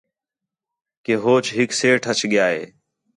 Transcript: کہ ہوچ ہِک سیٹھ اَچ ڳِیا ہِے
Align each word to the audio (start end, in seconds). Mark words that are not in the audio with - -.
کہ 1.05 1.13
ہوچ 1.23 1.45
ہِک 1.57 1.69
سیٹھ 1.79 2.05
اَچ 2.11 2.19
ڳِیا 2.31 2.45
ہِے 2.53 2.63